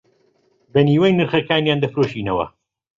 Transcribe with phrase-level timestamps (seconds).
[0.71, 2.45] بە نیوەی نرخەکانیان دەفرۆشینەوە